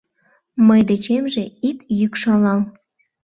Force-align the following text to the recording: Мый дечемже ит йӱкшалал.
Мый 0.67 0.81
дечемже 0.89 1.43
ит 1.69 1.79
йӱкшалал. 1.99 2.61